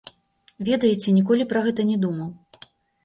Ведаеце, 0.69 1.13
ніколі 1.17 1.47
пра 1.53 1.63
гэта 1.67 1.81
не 1.91 1.97
думаў. 2.07 2.29